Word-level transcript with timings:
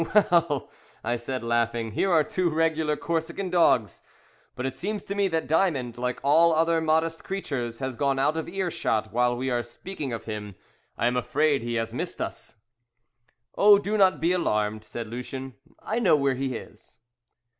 "Well," 0.15 0.71
I 1.03 1.15
said, 1.15 1.43
laughing; 1.43 1.91
"here 1.91 2.09
are 2.11 2.23
two 2.23 2.49
regular 2.49 2.97
Corsican 2.97 3.51
dogs, 3.51 4.01
but 4.55 4.65
it 4.65 4.73
seems 4.73 5.03
to 5.03 5.13
me 5.13 5.27
that 5.27 5.45
Diamond, 5.45 5.99
like 5.99 6.19
all 6.23 6.53
other 6.55 6.81
modest 6.81 7.23
creatures, 7.23 7.77
has 7.77 7.95
gone 7.95 8.17
out 8.17 8.35
of 8.35 8.49
earshot 8.49 9.13
while 9.13 9.37
we 9.37 9.51
are 9.51 9.61
speaking 9.61 10.11
of 10.11 10.25
him. 10.25 10.55
I 10.97 11.05
am 11.05 11.15
afraid 11.17 11.61
he 11.61 11.75
has 11.75 11.93
missed 11.93 12.19
us." 12.19 12.55
"Oh, 13.55 13.77
do 13.77 13.95
not 13.95 14.19
be 14.19 14.31
alarmed," 14.31 14.83
said 14.83 15.05
Lucien, 15.05 15.53
"I 15.83 15.99
know 15.99 16.15
where 16.15 16.33
he 16.33 16.55
is." 16.55 16.97